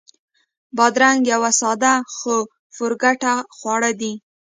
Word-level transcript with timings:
بادرنګ 0.77 1.21
یو 1.33 1.41
ساده 1.59 1.93
خو 2.15 2.35
پُرګټه 2.75 3.33
خواړه 3.55 3.91
دي. 3.99 4.13